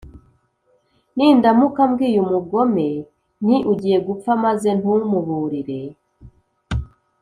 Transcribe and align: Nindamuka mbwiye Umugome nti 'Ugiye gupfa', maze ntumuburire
Nindamuka 1.15 1.81
mbwiye 1.89 2.17
Umugome 2.25 2.87
nti 3.43 3.57
'Ugiye 3.71 3.97
gupfa', 4.07 4.35
maze 4.45 4.69
ntumuburire 4.79 5.79